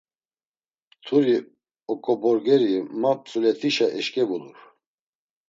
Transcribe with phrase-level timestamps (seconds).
[0.99, 1.37] Mturi
[1.91, 4.59] oǩoborgeri, ma Msuletişe eşǩevulur.